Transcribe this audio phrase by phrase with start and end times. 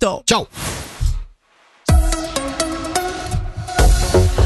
[0.00, 0.69] Chau.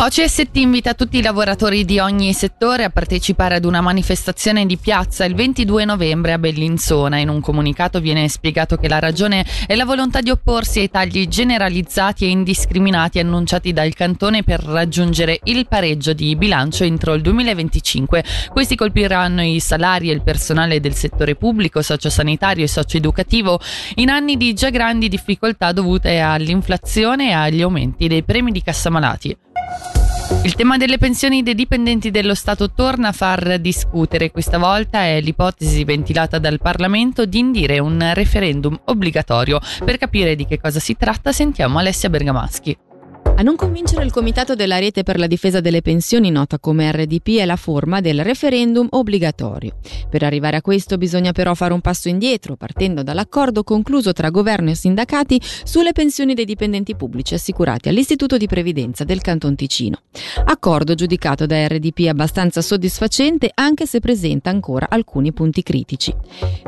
[0.00, 5.24] OCST invita tutti i lavoratori di ogni settore a partecipare ad una manifestazione di piazza
[5.24, 7.18] il 22 novembre a Bellinzona.
[7.18, 11.26] In un comunicato viene spiegato che la ragione è la volontà di opporsi ai tagli
[11.26, 18.22] generalizzati e indiscriminati annunciati dal cantone per raggiungere il pareggio di bilancio entro il 2025.
[18.50, 23.58] Questi colpiranno i salari e il personale del settore pubblico, sociosanitario e socioeducativo
[23.96, 29.36] in anni di già grandi difficoltà dovute all'inflazione e agli aumenti dei premi di cassamalati.
[30.42, 34.30] Il tema delle pensioni dei dipendenti dello Stato torna a far discutere.
[34.30, 39.60] Questa volta è l'ipotesi ventilata dal Parlamento di indire un referendum obbligatorio.
[39.84, 42.87] Per capire di che cosa si tratta sentiamo Alessia Bergamaschi.
[43.38, 47.38] A non convincere il Comitato della Rete per la difesa delle pensioni, nota come RDP,
[47.38, 49.76] è la forma del referendum obbligatorio.
[50.10, 54.70] Per arrivare a questo bisogna però fare un passo indietro, partendo dall'accordo concluso tra governo
[54.70, 60.00] e sindacati sulle pensioni dei dipendenti pubblici assicurati all'Istituto di Previdenza del Canton Ticino.
[60.46, 66.12] Accordo giudicato da RDP abbastanza soddisfacente, anche se presenta ancora alcuni punti critici.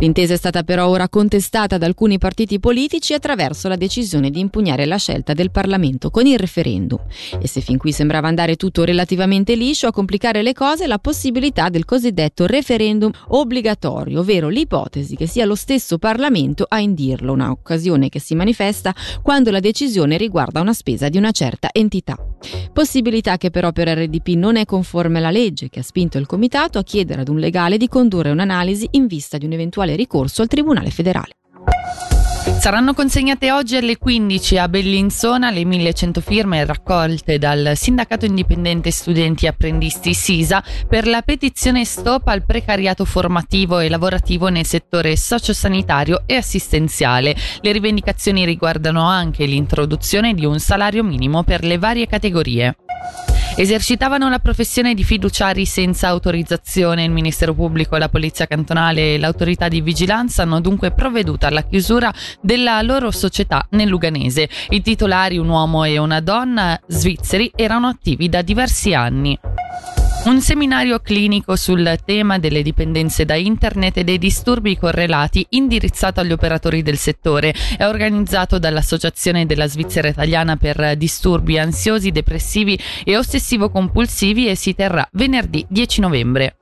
[0.00, 4.84] L'intesa è stata però ora contestata da alcuni partiti politici attraverso la decisione di impugnare
[4.84, 6.98] la scelta del Parlamento con il referendum referendum.
[7.40, 11.68] E se fin qui sembrava andare tutto relativamente liscio, a complicare le cose la possibilità
[11.68, 18.18] del cosiddetto referendum obbligatorio, ovvero l'ipotesi che sia lo stesso Parlamento a indirlo, un'occasione che
[18.18, 22.16] si manifesta quando la decisione riguarda una spesa di una certa entità.
[22.72, 26.78] Possibilità che però per RDP non è conforme alla legge, che ha spinto il Comitato
[26.78, 30.48] a chiedere ad un legale di condurre un'analisi in vista di un eventuale ricorso al
[30.48, 31.32] Tribunale federale.
[32.60, 39.44] Saranno consegnate oggi alle 15 a Bellinzona le 1100 firme raccolte dal Sindacato Indipendente Studenti
[39.44, 46.22] e Apprendisti SISA per la petizione Stop al precariato formativo e lavorativo nel settore sociosanitario
[46.26, 47.34] e assistenziale.
[47.60, 52.76] Le rivendicazioni riguardano anche l'introduzione di un salario minimo per le varie categorie.
[53.60, 57.02] Esercitavano la professione di fiduciari senza autorizzazione.
[57.02, 62.14] Il Ministero Pubblico, la Polizia Cantonale e l'autorità di vigilanza hanno dunque provveduto alla chiusura
[62.40, 64.48] della loro società nel Luganese.
[64.68, 69.36] I titolari, un uomo e una donna svizzeri, erano attivi da diversi anni.
[70.24, 76.32] Un seminario clinico sul tema delle dipendenze da internet e dei disturbi correlati indirizzato agli
[76.32, 84.48] operatori del settore è organizzato dall'Associazione della Svizzera Italiana per disturbi ansiosi, depressivi e ossessivo-compulsivi
[84.48, 86.57] e si terrà venerdì 10 novembre.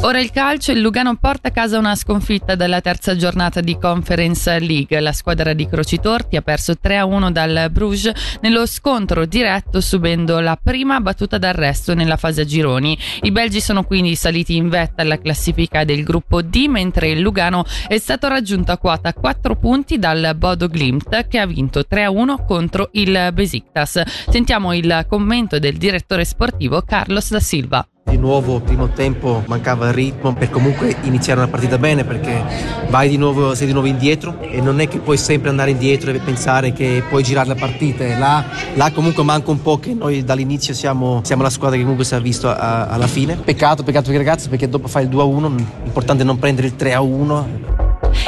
[0.00, 4.58] Ora il calcio, il Lugano porta a casa una sconfitta dalla terza giornata di Conference
[4.58, 4.98] League.
[4.98, 11.00] La squadra di Crocitorti ha perso 3-1 dal Bruges nello scontro diretto subendo la prima
[11.00, 12.98] battuta d'arresto nella fase a gironi.
[13.22, 17.64] I belgi sono quindi saliti in vetta alla classifica del gruppo D mentre il Lugano
[17.86, 22.88] è stato raggiunto a quota 4 punti dal Bodo Glimt che ha vinto 3-1 contro
[22.92, 24.02] il Besiktas.
[24.28, 27.86] Sentiamo il commento del direttore sportivo Carlos da Silva.
[28.12, 32.44] Di nuovo, primo tempo mancava il ritmo per comunque iniziare una partita bene perché
[32.90, 36.10] vai di nuovo, sei di nuovo indietro e non è che puoi sempre andare indietro
[36.10, 38.04] e pensare che puoi girare la partita.
[38.18, 42.04] Là, là comunque manca un po' che noi dall'inizio siamo, siamo la squadra che comunque
[42.04, 43.36] si è visto a, alla fine.
[43.36, 47.71] Peccato, peccato i ragazzi perché dopo fai il 2-1, l'importante è non prendere il 3-1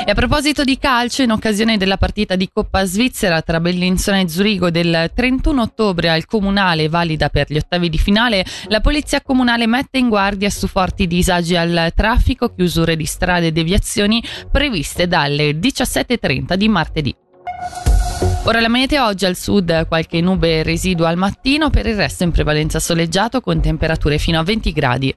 [0.04, 4.28] e a proposito di calcio, in occasione della partita di Coppa Svizzera tra Bellinzona e
[4.28, 9.66] Zurigo del 31 ottobre al Comunale, valida per gli ottavi di finale, la Polizia Comunale
[9.66, 15.52] mette in guardia su forti disagi al traffico, chiusure di strade e deviazioni previste dalle
[15.52, 17.14] 17.30 di martedì.
[18.46, 22.30] Ora la meteo oggi al sud qualche nube residua al mattino, per il resto in
[22.30, 25.14] prevalenza soleggiato con temperature fino a 20 gradi.